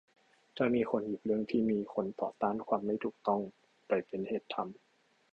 [0.57, 3.41] ถ้ามีคนหยิบเรื่องที่มีคนต่อต้านความไม่ถูกต้อง
[3.87, 4.73] ไปเป็นเหตุทำ